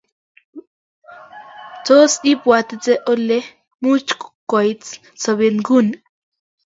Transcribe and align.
Tos 1.85 2.11
ibwatite 2.31 2.93
ole 3.11 3.37
much 3.83 4.09
kouit 4.49 4.83
sopet 5.21 5.53
nguni 5.59 5.95